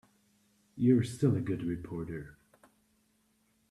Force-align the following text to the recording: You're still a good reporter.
You're 0.75 1.03
still 1.03 1.35
a 1.37 1.41
good 1.41 1.61
reporter. 1.61 2.35